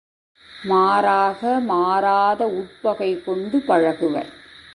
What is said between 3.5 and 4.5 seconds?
பழகுவர்!